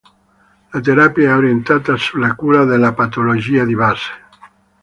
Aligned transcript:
La 0.73 0.79
terapia 0.81 1.29
è 1.29 1.35
orientata 1.35 1.95
sulla 1.95 2.33
cura 2.33 2.65
della 2.65 2.91
patologia 2.91 3.65
di 3.65 3.75
base. 3.75 4.11